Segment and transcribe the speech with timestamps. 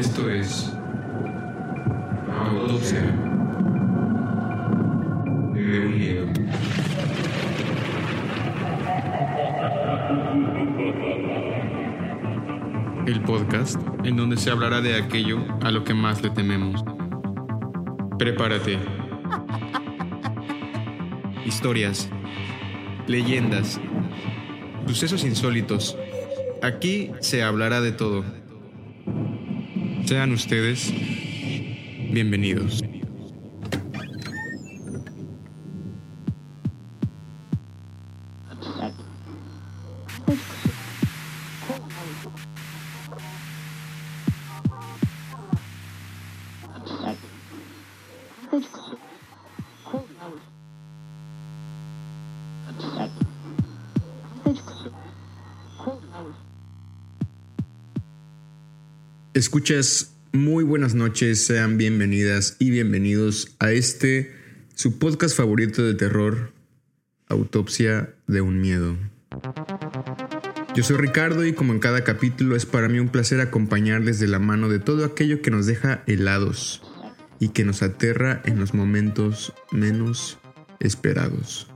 [0.00, 0.72] Esto es
[2.34, 3.02] Autopsia
[5.52, 6.32] de un.
[13.06, 16.82] El podcast en donde se hablará de aquello a lo que más le tememos.
[18.18, 18.78] Prepárate.
[21.44, 22.08] Historias,
[23.06, 23.78] leyendas,
[24.86, 25.98] sucesos insólitos.
[26.62, 28.39] Aquí se hablará de todo.
[30.10, 30.92] Sean ustedes
[32.10, 32.82] bienvenidos.
[59.40, 64.34] Escuchas, muy buenas noches, sean bienvenidas y bienvenidos a este,
[64.74, 66.52] su podcast favorito de terror,
[67.26, 68.98] Autopsia de un Miedo.
[70.76, 74.28] Yo soy Ricardo y como en cada capítulo es para mí un placer acompañarles de
[74.28, 76.82] la mano de todo aquello que nos deja helados
[77.38, 80.38] y que nos aterra en los momentos menos
[80.80, 81.70] esperados.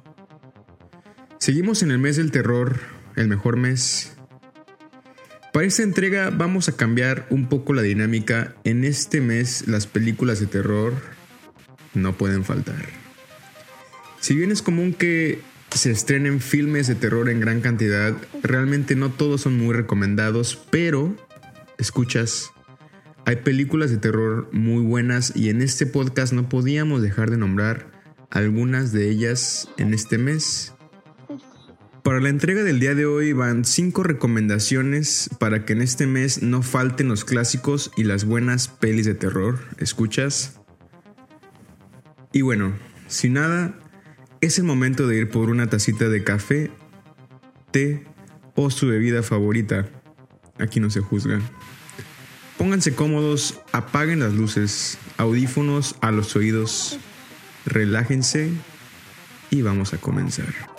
[1.39, 2.79] Seguimos en el mes del terror,
[3.17, 4.14] el mejor mes
[5.55, 8.57] para esta entrega vamos a cambiar un poco la dinámica.
[8.65, 10.95] En este mes las películas de terror
[11.95, 12.85] no pueden faltar.
[14.19, 15.39] Si bien es común que
[15.71, 21.15] se estrenen filmes de terror en gran cantidad, realmente no todos son muy recomendados, pero
[21.79, 22.51] escuchas,
[23.25, 27.93] hay películas de terror muy buenas y en este podcast no podíamos dejar de nombrar
[28.29, 30.74] algunas de ellas en este mes.
[32.05, 36.43] Para la entrega del día de hoy van 5 recomendaciones para que en este mes
[36.43, 39.59] no falten los clásicos y las buenas pelis de terror.
[39.79, 40.61] ¿Escuchas?
[42.31, 42.75] Y bueno,
[43.09, 43.79] sin nada,
[44.43, 46.71] es el momento de ir por una tacita de café,
[47.71, 48.05] té
[48.55, 49.89] o su bebida favorita.
[50.59, 51.41] Aquí no se juzga.
[52.59, 56.99] Pónganse cómodos, apaguen las luces, audífonos a los oídos,
[57.65, 58.51] relájense
[59.49, 60.74] y vamos a comenzar.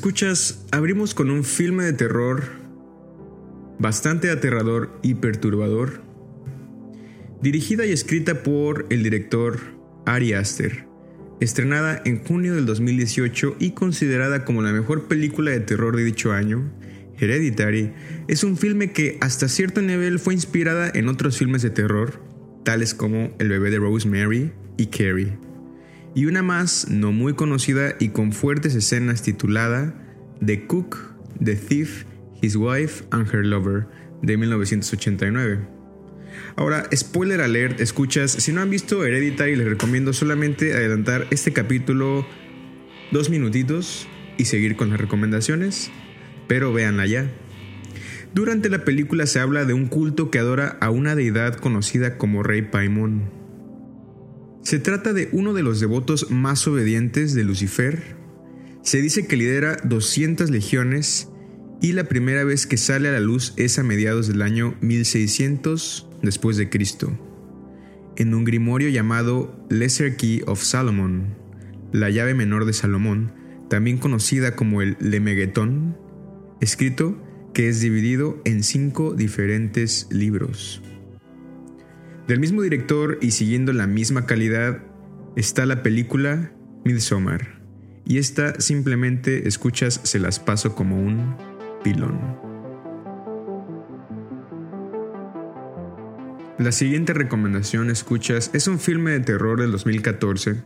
[0.00, 2.44] Escuchas, abrimos con un filme de terror
[3.78, 6.00] bastante aterrador y perturbador,
[7.42, 9.60] dirigida y escrita por el director
[10.06, 10.86] Ari Aster,
[11.40, 16.32] estrenada en junio del 2018 y considerada como la mejor película de terror de dicho
[16.32, 16.72] año,
[17.18, 17.92] Hereditary
[18.26, 22.22] es un filme que hasta cierto nivel fue inspirada en otros filmes de terror,
[22.64, 25.49] tales como El bebé de Rosemary y Carrie
[26.14, 29.94] y una más no muy conocida y con fuertes escenas titulada
[30.44, 30.96] The Cook,
[31.42, 32.04] The Thief,
[32.42, 33.86] His Wife and Her Lover
[34.22, 35.60] de 1989.
[36.56, 42.26] Ahora, spoiler alert, escuchas, si no han visto Hereditary les recomiendo solamente adelantar este capítulo
[43.10, 44.06] dos minutitos
[44.36, 45.90] y seguir con las recomendaciones,
[46.46, 47.30] pero véanla ya.
[48.32, 52.42] Durante la película se habla de un culto que adora a una deidad conocida como
[52.42, 53.39] Rey Paimon
[54.62, 58.16] se trata de uno de los devotos más obedientes de Lucifer.
[58.82, 61.28] Se dice que lidera 200 legiones
[61.80, 66.08] y la primera vez que sale a la luz es a mediados del año 1600
[66.22, 67.18] después de Cristo,
[68.16, 71.34] en un grimorio llamado Lesser Key of Solomon,
[71.92, 73.32] la llave menor de Salomón,
[73.70, 75.96] también conocida como el Lemeguetón,
[76.60, 77.16] escrito
[77.54, 80.82] que es dividido en cinco diferentes libros.
[82.30, 84.84] Del mismo director y siguiendo la misma calidad
[85.34, 86.52] está la película
[86.84, 87.60] Midsommar.
[88.06, 91.34] Y esta simplemente escuchas se las paso como un
[91.82, 92.20] pilón.
[96.60, 100.62] La siguiente recomendación escuchas es un filme de terror del 2014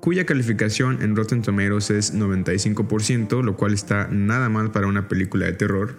[0.00, 5.44] cuya calificación en Rotten Tomatoes es 95%, lo cual está nada mal para una película
[5.44, 5.96] de terror.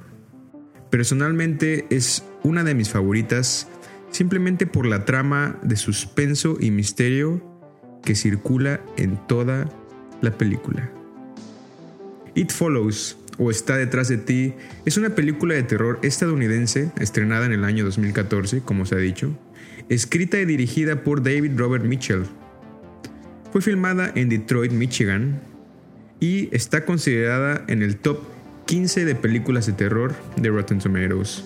[0.90, 3.68] Personalmente es una de mis favoritas
[4.12, 7.42] simplemente por la trama de suspenso y misterio
[8.04, 9.70] que circula en toda
[10.22, 10.90] la película.
[12.36, 14.54] It Follows o Está detrás de ti
[14.86, 19.38] es una película de terror estadounidense estrenada en el año 2014, como se ha dicho,
[19.90, 22.24] escrita y dirigida por David Robert Mitchell.
[23.52, 25.40] Fue filmada en Detroit, Michigan
[26.20, 28.20] y está considerada en el top
[28.66, 31.44] 15 de películas de terror de Rotten Tomatoes.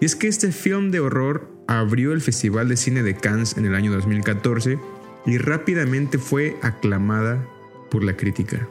[0.00, 3.64] Y es que este film de horror abrió el Festival de Cine de Cannes en
[3.64, 4.76] el año 2014
[5.24, 7.46] y rápidamente fue aclamada
[7.92, 8.66] por la crítica.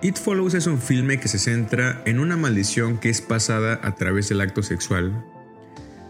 [0.00, 3.94] It Follows es un filme que se centra en una maldición que es pasada a
[3.94, 5.22] través del acto sexual.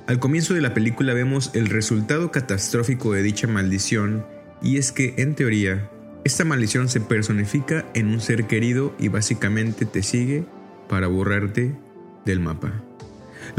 [0.06, 4.24] Al comienzo de la película vemos el resultado catastrófico de dicha maldición
[4.62, 5.90] y es que, en teoría,
[6.22, 10.44] esta maldición se personifica en un ser querido y básicamente te sigue
[10.88, 11.74] para borrarte
[12.24, 12.84] del mapa.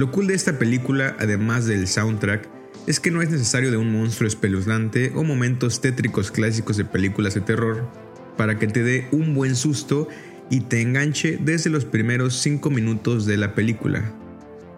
[0.01, 2.49] Lo cool de esta película, además del soundtrack,
[2.87, 7.35] es que no es necesario de un monstruo espeluznante o momentos tétricos clásicos de películas
[7.35, 7.87] de terror
[8.35, 10.07] para que te dé un buen susto
[10.49, 14.11] y te enganche desde los primeros 5 minutos de la película.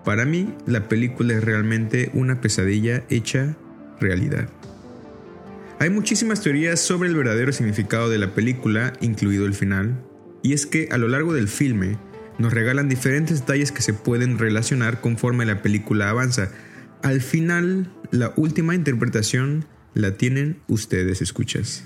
[0.04, 3.56] Para mí, la película es realmente una pesadilla hecha
[4.02, 4.50] realidad.
[5.80, 10.04] Hay muchísimas teorías sobre el verdadero significado de la película, incluido el final,
[10.42, 11.98] y es que a lo largo del filme
[12.38, 16.50] nos regalan diferentes detalles que se pueden relacionar conforme la película avanza.
[17.02, 21.84] Al final, la última interpretación la tienen ustedes, escuchas.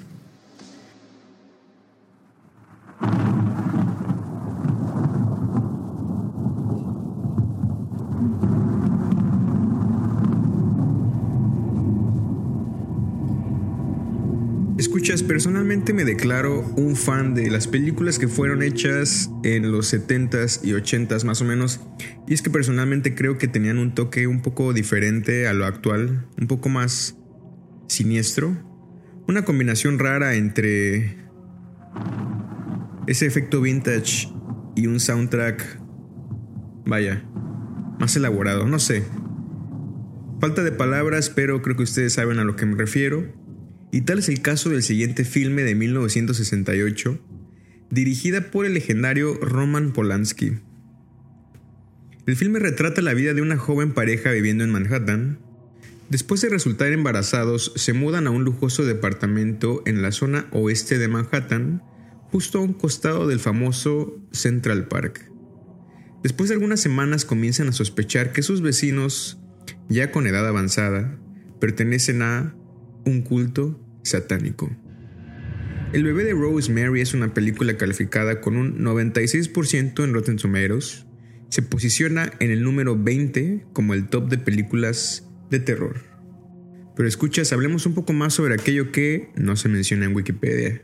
[15.23, 20.71] Personalmente me declaro un fan de las películas que fueron hechas en los 70s y
[20.71, 21.79] 80s más o menos.
[22.27, 26.27] Y es que personalmente creo que tenían un toque un poco diferente a lo actual,
[26.39, 27.17] un poco más
[27.87, 28.57] siniestro.
[29.27, 31.17] Una combinación rara entre
[33.07, 34.29] ese efecto vintage
[34.75, 35.79] y un soundtrack,
[36.85, 37.23] vaya,
[37.99, 39.03] más elaborado, no sé.
[40.39, 43.36] Falta de palabras, pero creo que ustedes saben a lo que me refiero.
[43.91, 47.19] Y tal es el caso del siguiente filme de 1968,
[47.89, 50.53] dirigida por el legendario Roman Polanski.
[52.25, 55.39] El filme retrata la vida de una joven pareja viviendo en Manhattan.
[56.09, 61.07] Después de resultar embarazados, se mudan a un lujoso departamento en la zona oeste de
[61.07, 61.81] Manhattan,
[62.29, 65.31] justo a un costado del famoso Central Park.
[66.23, 69.39] Después de algunas semanas comienzan a sospechar que sus vecinos,
[69.87, 71.17] ya con edad avanzada,
[71.61, 72.53] pertenecen a
[73.07, 74.69] un culto satánico.
[75.93, 81.05] El bebé de Rosemary es una película calificada con un 96% en Rotten Tomatoes.
[81.49, 86.01] Se posiciona en el número 20 como el top de películas de terror.
[86.97, 90.81] Pero escuchas, hablemos un poco más sobre aquello que no se menciona en Wikipedia.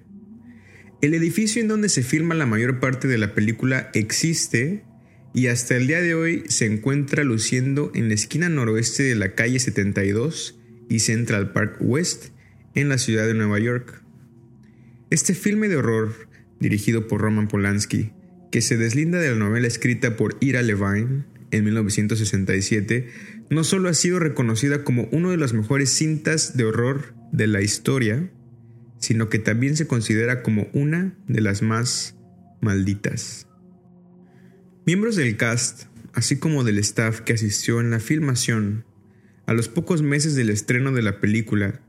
[1.02, 4.86] El edificio en donde se filma la mayor parte de la película existe
[5.34, 9.36] y hasta el día de hoy se encuentra luciendo en la esquina noroeste de la
[9.36, 12.30] calle 72 y Central Park West
[12.76, 14.04] en la ciudad de Nueva York.
[15.10, 16.14] Este filme de horror,
[16.60, 18.12] dirigido por Roman Polanski,
[18.52, 23.10] que se deslinda de la novela escrita por Ira Levine en 1967,
[23.50, 27.62] no solo ha sido reconocida como una de las mejores cintas de horror de la
[27.62, 28.32] historia,
[29.00, 32.16] sino que también se considera como una de las más
[32.62, 33.48] malditas.
[34.86, 38.86] Miembros del cast, así como del staff que asistió en la filmación,
[39.46, 41.82] a los pocos meses del estreno de la película,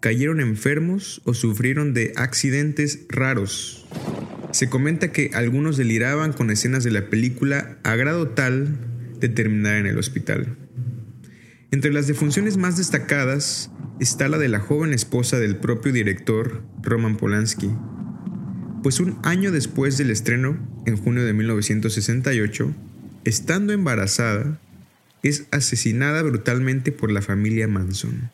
[0.00, 3.86] cayeron enfermos o sufrieron de accidentes raros.
[4.52, 8.78] Se comenta que algunos deliraban con escenas de la película a grado tal
[9.18, 10.56] de terminar en el hospital.
[11.70, 17.16] Entre las defunciones más destacadas está la de la joven esposa del propio director, Roman
[17.16, 17.70] Polanski,
[18.82, 22.74] pues un año después del estreno, en junio de 1968,
[23.24, 24.60] estando embarazada,
[25.24, 28.30] es asesinada brutalmente por la familia Manson.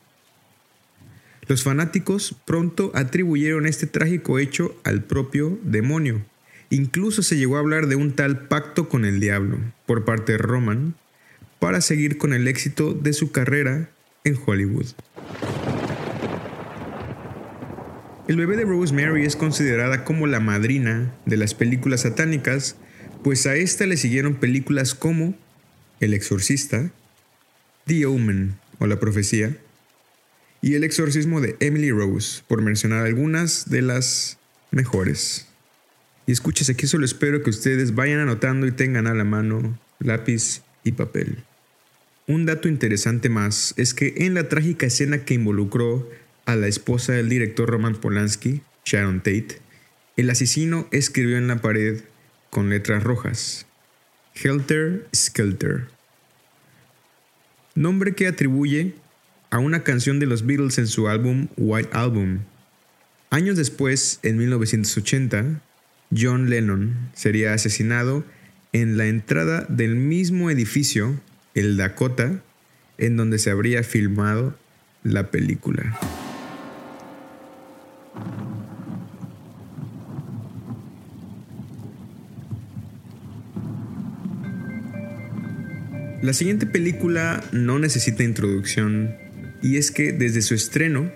[1.46, 6.20] Los fanáticos pronto atribuyeron este trágico hecho al propio demonio.
[6.68, 10.38] Incluso se llegó a hablar de un tal pacto con el diablo por parte de
[10.38, 10.94] Roman
[11.58, 13.90] para seguir con el éxito de su carrera
[14.24, 14.86] en Hollywood.
[18.28, 22.76] El bebé de Rosemary es considerada como la madrina de las películas satánicas,
[23.24, 25.34] pues a esta le siguieron películas como
[26.00, 26.90] El Exorcista,
[27.86, 29.56] The Omen o La Profecía,
[30.62, 34.38] y El exorcismo de Emily Rose, por mencionar algunas de las
[34.70, 35.46] mejores.
[36.26, 40.62] Y escúchese que solo espero que ustedes vayan anotando y tengan a la mano lápiz
[40.84, 41.44] y papel.
[42.26, 46.08] Un dato interesante más es que en la trágica escena que involucró
[46.46, 49.60] a la esposa del director Roman Polanski, Sharon Tate,
[50.16, 52.02] el asesino escribió en la pared
[52.50, 53.66] con letras rojas,
[54.42, 55.88] Helter Skelter,
[57.74, 58.94] nombre que atribuye
[59.50, 62.38] a una canción de los Beatles en su álbum White Album.
[63.28, 65.60] Años después, en 1980,
[66.16, 68.24] John Lennon sería asesinado
[68.72, 71.20] en la entrada del mismo edificio,
[71.54, 72.40] el Dakota,
[72.98, 74.56] en donde se habría filmado
[75.02, 75.98] la película.
[86.22, 89.16] La siguiente película no necesita introducción
[89.62, 91.10] y es que desde su estreno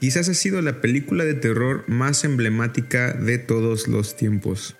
[0.00, 4.76] quizás ha sido la película de terror más emblemática de todos los tiempos.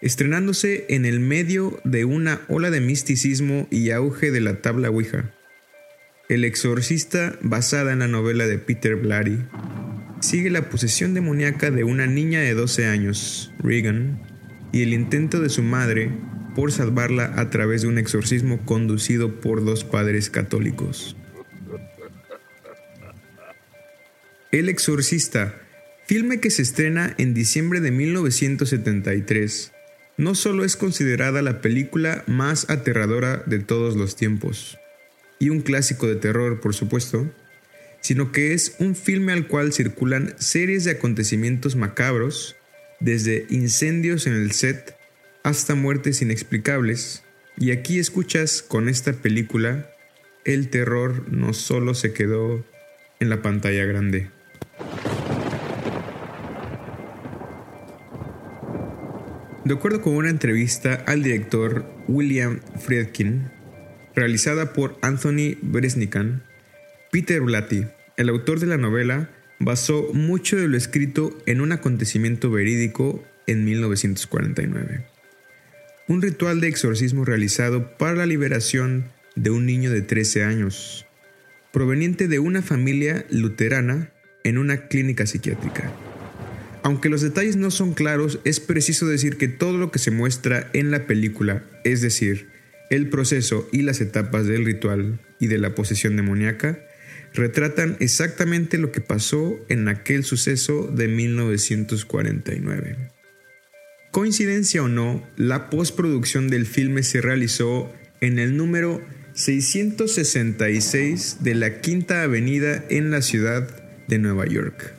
[0.00, 5.34] Estrenándose en el medio de una ola de misticismo y auge de la tabla Ouija,
[6.30, 9.40] El exorcista, basada en la novela de Peter Blatty,
[10.20, 14.22] sigue la posesión demoníaca de una niña de 12 años, Regan,
[14.72, 16.10] y el intento de su madre
[16.54, 21.16] por salvarla a través de un exorcismo conducido por dos padres católicos.
[24.52, 25.54] El Exorcista,
[26.06, 29.72] filme que se estrena en diciembre de 1973,
[30.16, 34.78] no solo es considerada la película más aterradora de todos los tiempos,
[35.38, 37.30] y un clásico de terror, por supuesto,
[38.00, 42.56] sino que es un filme al cual circulan series de acontecimientos macabros,
[42.98, 44.96] desde incendios en el set
[45.42, 47.22] hasta muertes inexplicables.
[47.56, 49.90] Y aquí escuchas con esta película,
[50.44, 52.64] el terror no solo se quedó
[53.20, 54.30] en la pantalla grande.
[59.64, 63.50] De acuerdo con una entrevista al director William Friedkin,
[64.14, 66.42] realizada por Anthony Bresnikan,
[67.12, 72.50] Peter Blatty, el autor de la novela, basó mucho de lo escrito en un acontecimiento
[72.50, 75.09] verídico en 1949
[76.10, 79.04] un ritual de exorcismo realizado para la liberación
[79.36, 81.06] de un niño de 13 años,
[81.72, 84.12] proveniente de una familia luterana
[84.42, 85.92] en una clínica psiquiátrica.
[86.82, 90.68] Aunque los detalles no son claros, es preciso decir que todo lo que se muestra
[90.72, 92.48] en la película, es decir,
[92.90, 96.80] el proceso y las etapas del ritual y de la posesión demoníaca,
[97.34, 103.19] retratan exactamente lo que pasó en aquel suceso de 1949.
[104.10, 109.00] Coincidencia o no, la postproducción del filme se realizó en el número
[109.34, 113.68] 666 de la Quinta Avenida en la ciudad
[114.08, 114.94] de Nueva York.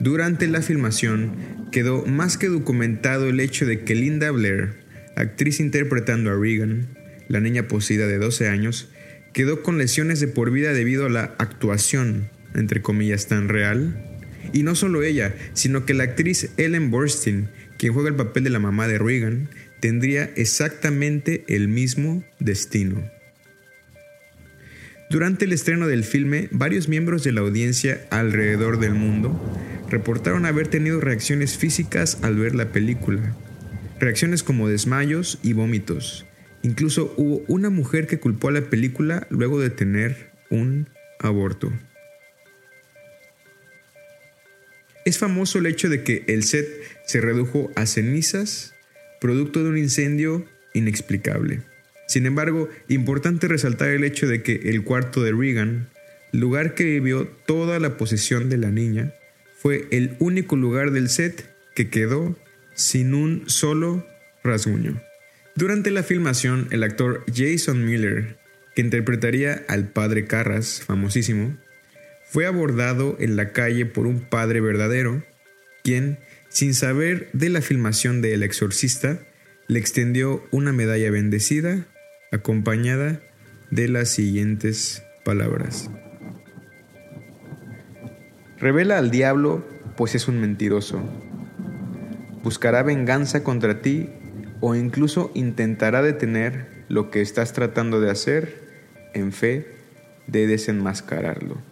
[0.00, 4.76] Durante la filmación quedó más que documentado el hecho de que Linda Blair,
[5.14, 6.88] actriz interpretando a Regan,
[7.28, 8.88] la niña poseída de 12 años,
[9.34, 14.08] quedó con lesiones de por vida debido a la actuación, entre comillas, tan real.
[14.54, 17.50] Y no solo ella, sino que la actriz Ellen Burstyn,
[17.82, 23.10] quien juega el papel de la mamá de Reagan, tendría exactamente el mismo destino.
[25.10, 29.36] Durante el estreno del filme, varios miembros de la audiencia alrededor del mundo
[29.90, 33.34] reportaron haber tenido reacciones físicas al ver la película,
[33.98, 36.24] reacciones como desmayos y vómitos.
[36.62, 41.72] Incluso hubo una mujer que culpó a la película luego de tener un aborto.
[45.04, 46.68] Es famoso el hecho de que el set
[47.04, 48.74] se redujo a cenizas,
[49.20, 50.44] producto de un incendio
[50.74, 51.60] inexplicable.
[52.08, 55.88] Sin embargo, importante resaltar el hecho de que el cuarto de Regan,
[56.32, 59.14] lugar que vivió toda la posesión de la niña,
[59.56, 62.36] fue el único lugar del set que quedó
[62.74, 64.06] sin un solo
[64.42, 65.00] rasguño.
[65.54, 68.38] Durante la filmación, el actor Jason Miller,
[68.74, 71.56] que interpretaría al padre Carras, famosísimo,
[72.24, 75.22] fue abordado en la calle por un padre verdadero,
[75.84, 76.18] quien,
[76.52, 79.20] sin saber de la filmación de El Exorcista,
[79.68, 81.86] le extendió una medalla bendecida
[82.30, 83.20] acompañada
[83.70, 85.88] de las siguientes palabras.
[88.58, 89.66] Revela al diablo,
[89.96, 91.02] pues es un mentiroso.
[92.42, 94.10] Buscará venganza contra ti
[94.60, 99.68] o incluso intentará detener lo que estás tratando de hacer en fe
[100.26, 101.71] de desenmascararlo.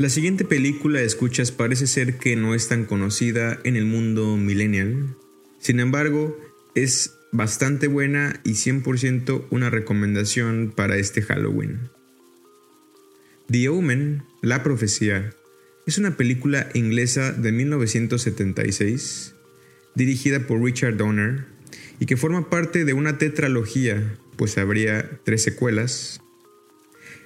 [0.00, 5.14] La siguiente película escuchas parece ser que no es tan conocida en el mundo millennial.
[5.58, 6.40] Sin embargo,
[6.74, 11.90] es bastante buena y 100% una recomendación para este Halloween.
[13.50, 15.34] The Omen, La Profecía,
[15.86, 19.34] es una película inglesa de 1976,
[19.94, 21.44] dirigida por Richard Donner,
[21.98, 26.19] y que forma parte de una tetralogía, pues habría tres secuelas,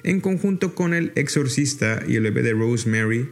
[0.04, 3.30] en conjunto con El Exorcista y El bebé de Rosemary,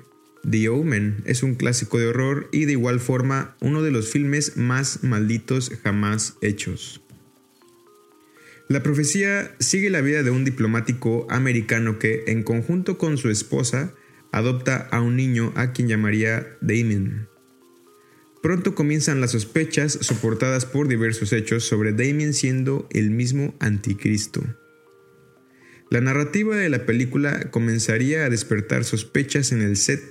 [0.51, 4.57] The Omen es un clásico de horror y de igual forma uno de los filmes
[4.57, 7.03] más malditos jamás hechos.
[8.69, 13.93] La profecía sigue la vida de un diplomático americano que, en conjunto con su esposa,
[14.33, 17.29] adopta a un niño a quien llamaría Damien.
[18.43, 24.43] Pronto comienzan las sospechas soportadas por diversos hechos sobre Damien siendo el mismo anticristo.
[25.93, 30.03] La narrativa de la película comenzaría a despertar sospechas en el set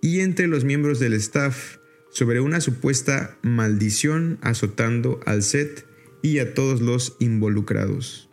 [0.00, 1.76] y entre los miembros del staff
[2.10, 5.86] sobre una supuesta maldición azotando al set
[6.22, 8.30] y a todos los involucrados.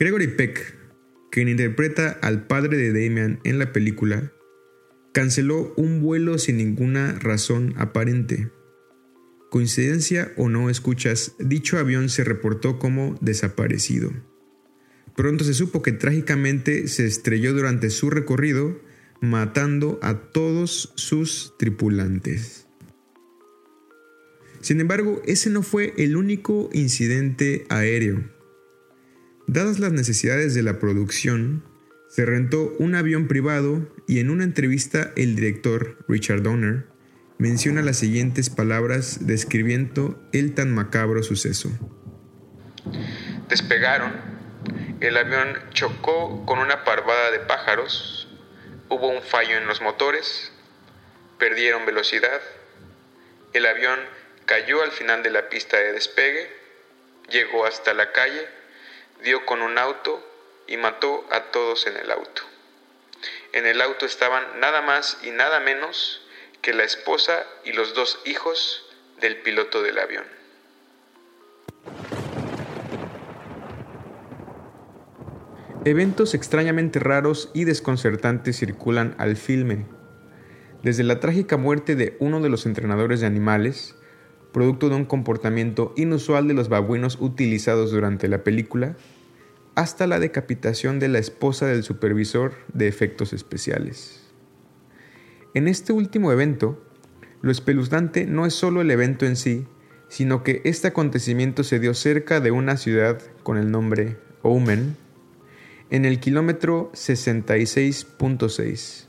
[0.00, 0.74] Gregory Peck,
[1.30, 4.32] quien interpreta al padre de Damian en la película,
[5.14, 8.50] canceló un vuelo sin ninguna razón aparente.
[9.52, 14.10] Coincidencia o no escuchas, dicho avión se reportó como desaparecido.
[15.16, 18.78] Pronto se supo que trágicamente se estrelló durante su recorrido,
[19.20, 22.66] matando a todos sus tripulantes.
[24.60, 28.30] Sin embargo, ese no fue el único incidente aéreo.
[29.46, 31.62] Dadas las necesidades de la producción,
[32.10, 36.86] se rentó un avión privado y en una entrevista el director Richard Donner
[37.38, 41.70] menciona las siguientes palabras describiendo el tan macabro suceso.
[43.48, 44.35] Despegaron
[45.00, 48.28] el avión chocó con una parvada de pájaros,
[48.88, 50.52] hubo un fallo en los motores,
[51.38, 52.40] perdieron velocidad,
[53.52, 54.00] el avión
[54.46, 56.50] cayó al final de la pista de despegue,
[57.28, 58.48] llegó hasta la calle,
[59.22, 60.26] dio con un auto
[60.66, 62.42] y mató a todos en el auto.
[63.52, 66.22] En el auto estaban nada más y nada menos
[66.62, 68.84] que la esposa y los dos hijos
[69.18, 70.26] del piloto del avión.
[75.86, 79.86] Eventos extrañamente raros y desconcertantes circulan al filme.
[80.82, 83.94] Desde la trágica muerte de uno de los entrenadores de animales,
[84.52, 88.96] producto de un comportamiento inusual de los babuinos utilizados durante la película,
[89.76, 94.24] hasta la decapitación de la esposa del supervisor de efectos especiales.
[95.54, 96.82] En este último evento,
[97.42, 99.68] lo espeluznante no es solo el evento en sí,
[100.08, 104.96] sino que este acontecimiento se dio cerca de una ciudad con el nombre Omen,
[105.90, 109.06] en el kilómetro 66.6.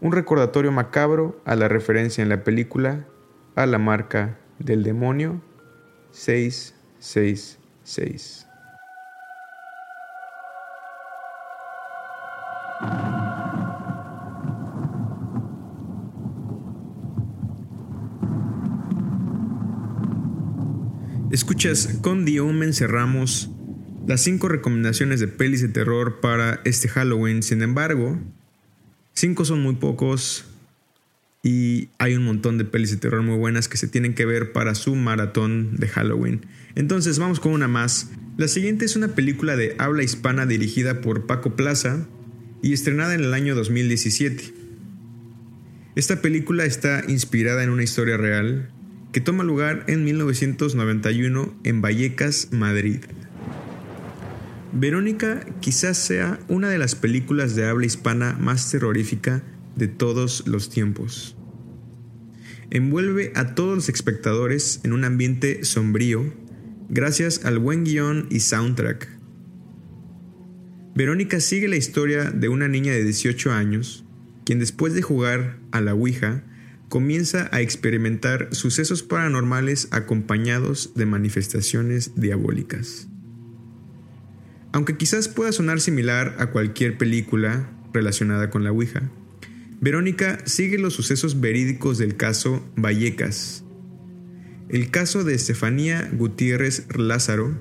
[0.00, 3.08] Un recordatorio macabro a la referencia en la película
[3.54, 5.42] a la marca del demonio
[6.10, 8.48] 666.
[21.30, 23.53] Escuchas, con The Omen cerramos
[24.06, 27.42] las cinco recomendaciones de pelis de terror para este Halloween.
[27.42, 28.18] Sin embargo,
[29.14, 30.44] cinco son muy pocos
[31.42, 34.52] y hay un montón de pelis de terror muy buenas que se tienen que ver
[34.52, 36.46] para su maratón de Halloween.
[36.74, 38.10] Entonces vamos con una más.
[38.36, 42.06] La siguiente es una película de habla hispana dirigida por Paco Plaza
[42.62, 44.54] y estrenada en el año 2017.
[45.96, 48.70] Esta película está inspirada en una historia real
[49.12, 53.04] que toma lugar en 1991 en Vallecas, Madrid.
[54.76, 59.44] Verónica quizás sea una de las películas de habla hispana más terrorífica
[59.76, 61.36] de todos los tiempos.
[62.70, 66.34] Envuelve a todos los espectadores en un ambiente sombrío
[66.88, 69.08] gracias al buen guion y soundtrack.
[70.96, 74.04] Verónica sigue la historia de una niña de 18 años,
[74.44, 76.42] quien después de jugar a la Ouija
[76.88, 83.08] comienza a experimentar sucesos paranormales acompañados de manifestaciones diabólicas.
[84.74, 89.08] Aunque quizás pueda sonar similar a cualquier película relacionada con la Ouija,
[89.80, 93.62] Verónica sigue los sucesos verídicos del caso Vallecas.
[94.68, 97.56] El caso de Estefanía Gutiérrez Lázaro,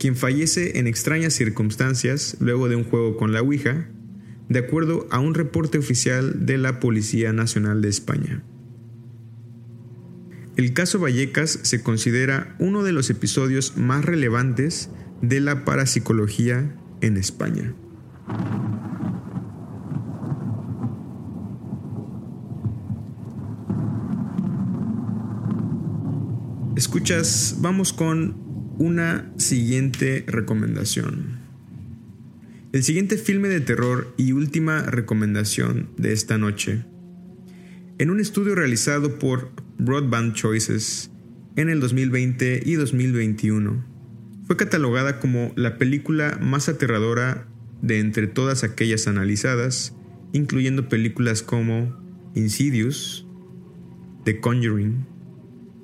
[0.00, 3.88] quien fallece en extrañas circunstancias luego de un juego con la Ouija,
[4.48, 8.42] de acuerdo a un reporte oficial de la Policía Nacional de España.
[10.56, 14.90] El caso Vallecas se considera uno de los episodios más relevantes
[15.22, 17.74] de la parapsicología en España.
[26.76, 28.36] Escuchas, vamos con
[28.78, 31.40] una siguiente recomendación.
[32.70, 36.84] El siguiente filme de terror y última recomendación de esta noche.
[37.98, 41.10] En un estudio realizado por Broadband Choices
[41.56, 43.97] en el 2020 y 2021,
[44.48, 47.46] fue catalogada como la película más aterradora
[47.82, 49.94] de entre todas aquellas analizadas,
[50.32, 51.94] incluyendo películas como
[52.34, 53.26] Insidious,
[54.24, 55.06] The Conjuring,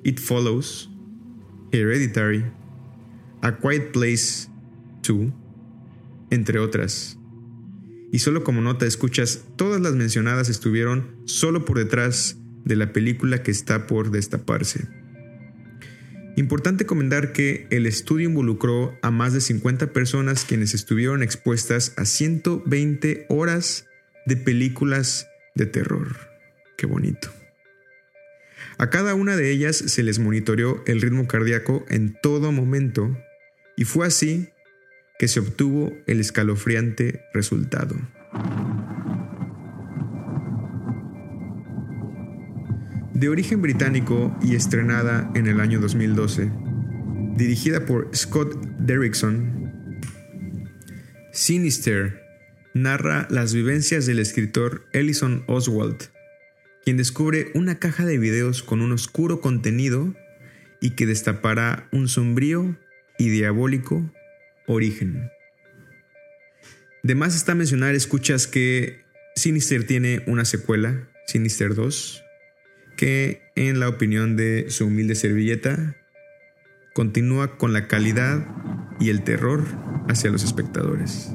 [0.03, 0.91] It Follows,
[1.73, 2.43] Hereditary,
[3.43, 4.49] A Quiet Place
[5.07, 5.31] 2,
[6.31, 7.19] entre otras.
[8.13, 13.43] Y solo como nota escuchas, todas las mencionadas estuvieron solo por detrás de la película
[13.43, 15.04] que está por destaparse.
[16.37, 22.05] Importante comentar que el estudio involucró a más de 50 personas quienes estuvieron expuestas a
[22.05, 23.87] 120 horas
[24.27, 26.17] de películas de terror.
[26.77, 27.31] Qué bonito.
[28.79, 33.17] A cada una de ellas se les monitoreó el ritmo cardíaco en todo momento
[33.77, 34.49] y fue así
[35.19, 37.95] que se obtuvo el escalofriante resultado.
[43.15, 46.51] De origen británico y estrenada en el año 2012,
[47.37, 50.03] dirigida por Scott Derrickson,
[51.33, 52.21] Sinister
[52.75, 56.11] narra las vivencias del escritor Ellison Oswald,
[56.85, 60.13] quien descubre una caja de videos con un oscuro contenido
[60.81, 62.77] y que destapará un sombrío
[63.17, 64.13] y diabólico
[64.67, 65.31] origen.
[67.05, 69.05] De más está mencionar, escuchas que
[69.37, 72.24] Sinister tiene una secuela, Sinister 2,
[72.97, 75.97] que en la opinión de su humilde servilleta
[76.95, 78.47] continúa con la calidad
[79.01, 79.65] y el terror
[80.09, 81.31] hacia los espectadores.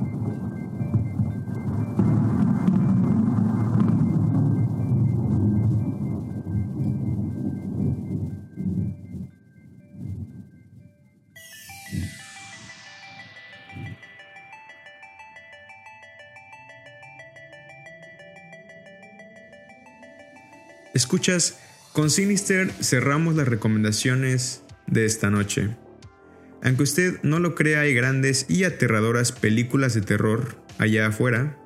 [20.93, 21.60] Escuchas,
[21.93, 25.75] con Sinister cerramos las recomendaciones de esta noche.
[26.63, 31.58] Aunque usted no lo crea, hay grandes y aterradoras películas de terror allá afuera.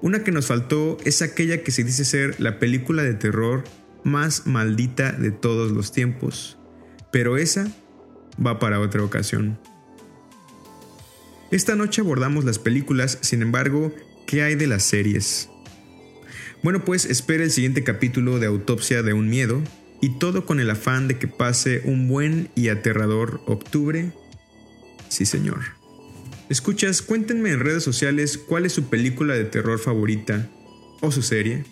[0.00, 3.64] Una que nos faltó es aquella que se dice ser la película de terror
[4.04, 6.58] más maldita de todos los tiempos.
[7.10, 7.68] Pero esa
[8.44, 9.58] va para otra ocasión.
[11.50, 13.94] Esta noche abordamos las películas, sin embargo,
[14.26, 15.48] ¿qué hay de las series?
[16.62, 19.60] Bueno, pues espera el siguiente capítulo de Autopsia de un Miedo
[20.00, 24.12] y todo con el afán de que pase un buen y aterrador octubre.
[25.08, 25.60] Sí, señor.
[26.48, 30.48] Escuchas, cuéntenme en redes sociales cuál es su película de terror favorita
[31.00, 31.64] o su serie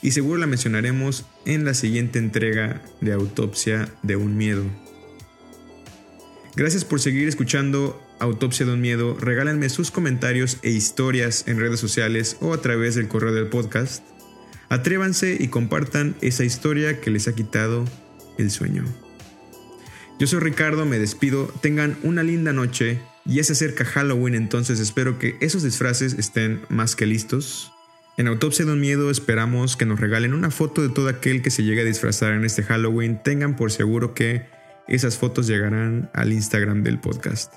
[0.00, 4.64] y seguro la mencionaremos en la siguiente entrega de Autopsia de un Miedo.
[6.56, 9.14] Gracias por seguir escuchando Autopsia de un Miedo.
[9.20, 14.02] Regálenme sus comentarios e historias en redes sociales o a través del correo del podcast.
[14.70, 17.84] Atrévanse y compartan esa historia que les ha quitado
[18.38, 18.84] el sueño.
[20.18, 23.00] Yo soy Ricardo, me despido, tengan una linda noche.
[23.26, 27.70] Ya se acerca Halloween, entonces espero que esos disfraces estén más que listos.
[28.16, 31.50] En Autopsia de un Miedo esperamos que nos regalen una foto de todo aquel que
[31.50, 33.22] se llegue a disfrazar en este Halloween.
[33.22, 34.55] Tengan por seguro que
[34.88, 37.52] esas fotos llegarán al Instagram del podcast.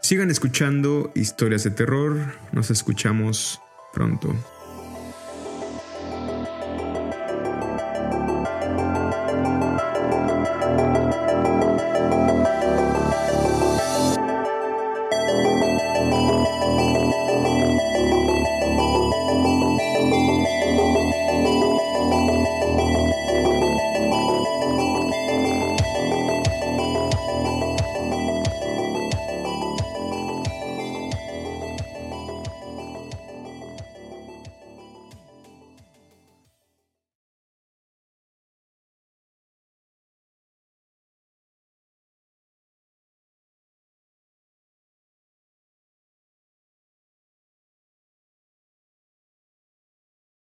[0.00, 2.16] Sigan escuchando historias de terror.
[2.52, 3.60] Nos escuchamos
[3.92, 4.34] pronto.